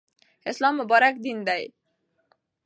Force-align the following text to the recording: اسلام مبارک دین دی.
اسلام 0.49 0.73
مبارک 0.81 1.15
دین 1.23 1.39
دی. 1.47 1.63